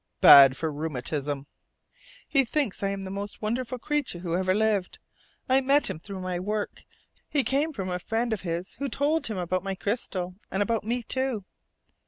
[0.19, 1.45] "Bad for rheumatism!"
[2.27, 4.97] "He thinks I am the most wonderful creature who ever lived.
[5.47, 6.85] I met him through my work.
[7.29, 10.83] He came from a friend of his who told him about my crystal, and about
[10.83, 11.45] me, too."